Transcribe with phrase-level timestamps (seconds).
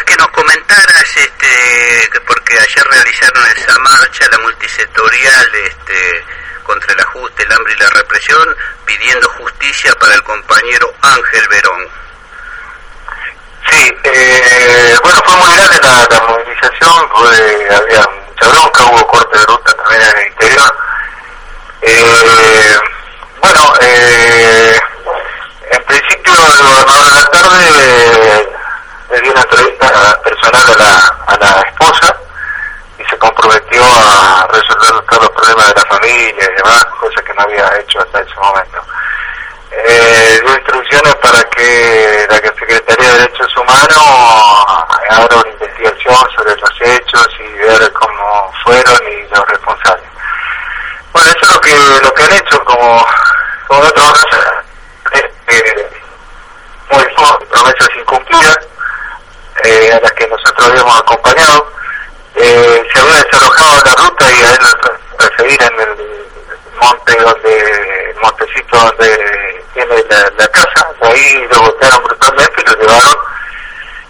[0.00, 6.24] que nos comentaras, este, porque ayer realizaron esa marcha, la multisectorial, este,
[6.62, 11.88] contra el ajuste, el hambre y la represión, pidiendo justicia para el compañero Ángel Verón.
[13.70, 17.08] Sí, eh, bueno, fue muy grande la, movilización,
[17.70, 20.76] había mucha bronca, hubo corte de ruta también en el interior.
[21.82, 22.78] Eh,
[23.40, 24.80] bueno, eh,
[25.70, 28.48] en principio el gobernador de la tarde
[29.10, 29.44] le dio una
[30.58, 32.14] a la, a la esposa
[32.98, 37.34] y se comprometió a resolver todos los problemas de la familia y demás, cosas que
[37.34, 38.82] no había hecho hasta ese momento.
[39.72, 44.66] Eh, dio instrucciones para que la Secretaría de Derechos Humanos
[45.10, 50.06] haga una investigación sobre los hechos y ver cómo fueron y los responsables.
[51.12, 53.06] Bueno, eso es lo que, lo que han hecho como,
[53.68, 54.26] como otros
[55.12, 55.90] eh,
[56.90, 57.04] muy
[57.48, 58.58] promesas incumplidas
[59.64, 60.12] eh, a las
[60.82, 61.72] que nosotros habíamos acompañado.
[62.34, 64.58] Eh, se había desalojado la ruta y a él
[65.18, 65.96] para seguir en el
[66.80, 70.04] monte donde, el montecito donde tiene
[70.38, 73.16] la, casa, ahí lo golpearon brutalmente y lo llevaron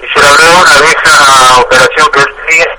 [0.00, 2.78] y se le abrió una vieja operación que él tenía,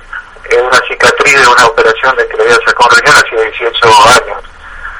[0.50, 4.08] eh, una cicatriz de una operación de que le había sacado un riñón hace 18
[4.08, 4.42] años.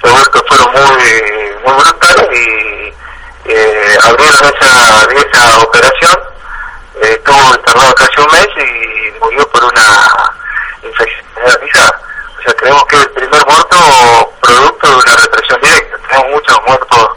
[0.02, 2.94] Los golpes fueron muy, muy brutales y
[3.46, 6.34] eh, abrieron esa vieja operación
[7.00, 10.34] estuvo internado casi un mes y murió por una
[10.82, 12.00] infección generalizada.
[12.38, 13.76] O sea, creemos que el primer muerto
[14.40, 15.98] producto de una represión directa.
[16.08, 17.08] Tenemos muchos muertos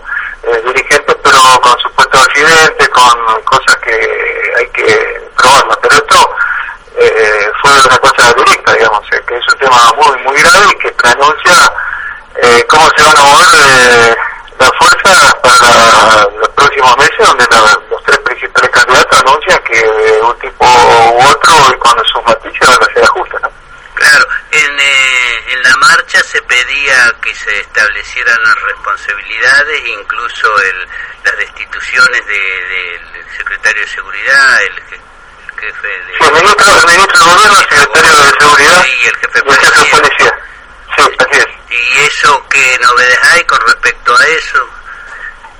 [0.43, 5.77] eh, dirigentes, pero con supuestos accidentes, con cosas que hay que probarlas.
[5.81, 6.35] Pero esto
[6.99, 10.93] eh, fue una cosa directa, digamos, que es un tema muy, muy grave y que
[11.07, 11.73] anuncia
[12.35, 14.17] eh, cómo se van a mover eh,
[14.59, 17.45] las fuerzas para los próximos meses, donde
[17.89, 22.83] los tres principales candidatos anuncian que un tipo u otro y con sus matices van
[22.83, 23.41] a ser ajustes.
[23.41, 23.49] ¿no?
[23.97, 30.87] Claro, en, eh, en la marcha se pedía que se establecieran las responsabilidades, incluso el,
[31.23, 34.73] las destituciones del secretario de Seguridad, el,
[35.59, 36.13] jefe de...
[36.13, 39.43] Sí, el ministro, el ministro del Gobierno, el secretario de Seguridad y el jefe de
[39.43, 40.39] policía.
[40.95, 41.47] Sí, así es.
[41.69, 44.69] ¿Y eso qué novedades hay con respecto a eso?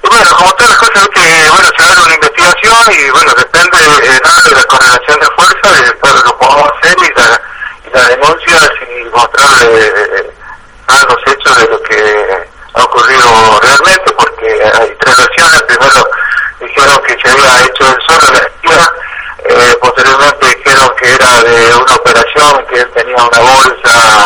[0.03, 3.35] bueno, como todas las cosas, que bueno, se haga una investigación y bueno,
[23.17, 24.16] una bolsa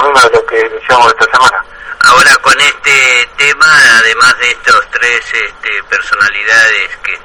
[0.00, 1.64] de lo que iniciamos esta semana.
[2.02, 3.66] Ahora con este tema,
[3.98, 7.18] además de estos tres este, personalidades que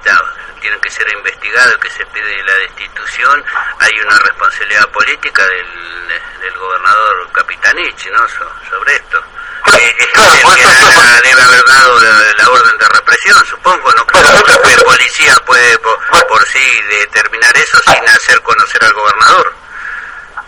[0.59, 3.43] tienen que ser investigados, que se pide la destitución,
[3.79, 6.07] hay una responsabilidad política del,
[6.41, 8.27] del gobernador Capitanich, ¿no?
[8.69, 9.23] sobre esto.
[9.67, 14.05] Eh, es el que debe haber dado la, orden de represión, supongo, ¿no?
[14.05, 19.53] Creo que el policía puede por, sí determinar eso sin hacer conocer al gobernador.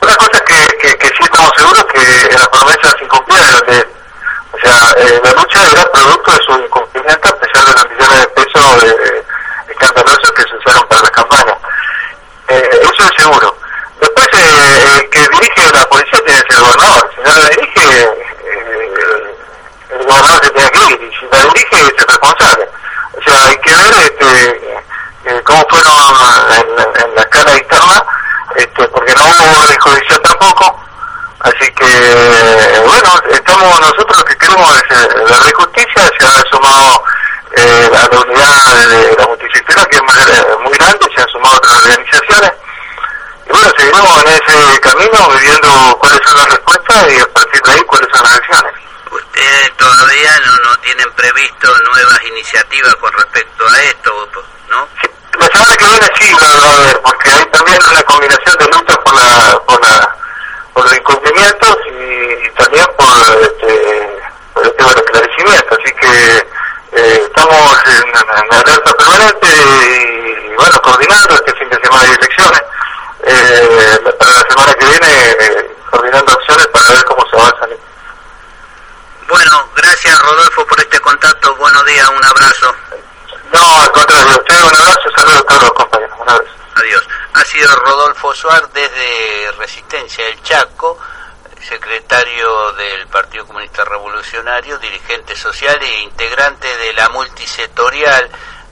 [0.01, 3.97] Una cosa que, que, que sí estamos seguros que la promesa se incumplieron de
[4.51, 8.19] o sea, eh, la lucha era producto de su incumplimiento a pesar de los millones
[8.21, 9.23] de pesos eh,
[9.69, 11.57] escandalosos que se usaron para la campaña.
[12.47, 13.55] Eh, eso es seguro.
[13.99, 17.11] Después, eh, el que dirige la policía tiene que ser el gobernador.
[17.15, 19.35] Si no la dirige, eh,
[19.89, 21.01] el gobernador se tiene que ir.
[21.01, 22.69] Y si la dirige, es el responsable.
[23.13, 24.81] O sea, hay que ver este,
[25.25, 25.93] eh, cómo fueron
[26.57, 28.05] en, en la escala externa,
[28.55, 30.87] este, porque no hubo judicial tampoco
[31.39, 31.85] Así que,
[32.85, 33.09] bueno,
[33.79, 37.03] nosotros que queremos es la de justicia, se ha sumado
[37.55, 41.75] eh, a la unidad de la multisectora, que es muy, grande, se han sumado otras
[41.83, 42.51] organizaciones.
[43.45, 47.71] Y bueno, seguimos en ese camino, viendo cuáles son las respuestas y a partir de
[47.71, 48.73] ahí cuáles son las acciones.
[49.11, 54.29] ¿Ustedes todavía no, no tienen previsto nuevas iniciativas con respecto a esto,
[54.69, 54.87] no?
[55.01, 55.09] Sí,
[55.39, 58.95] la semana que viene sí va a haber, porque hay también una combinación de lucha
[59.03, 60.17] por la, por la
[60.77, 64.21] por los incumplimientos y, también por, este,
[64.53, 65.75] por el tema del esclarecimiento.
[65.75, 66.37] Así que
[66.91, 72.61] eh, estamos en, en, alerta permanente y, bueno, coordinando este fin de semana de elecciones.
[73.23, 74.73] Eh, para la semana
[82.27, 82.75] abrazo.
[83.53, 86.17] No, al contrario, usted un abrazo, saludos a todos los compañeros.
[86.19, 86.51] Un abrazo.
[86.75, 87.07] Adiós.
[87.33, 90.97] Ha sido Rodolfo Suar desde Resistencia del Chaco,
[91.67, 98.29] secretario del Partido Comunista Revolucionario, dirigente social e integrante de la multisectorial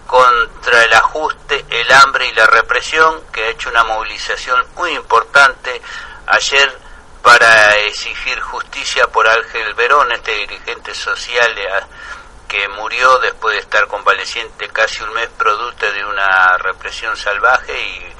[0.07, 5.81] contra el ajuste, el hambre y la represión, que ha hecho una movilización muy importante
[6.27, 6.84] ayer
[7.25, 11.67] para exigir justicia por Ángel Verón, este dirigente social eh,
[12.47, 18.15] que murió después de estar convaleciente casi un mes producto de una represión salvaje y,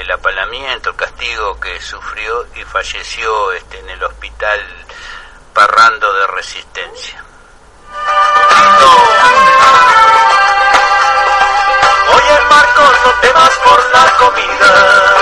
[0.00, 4.60] el apalamiento, el castigo que sufrió y falleció este, en el hospital
[5.54, 7.11] Parrando de Resistencia.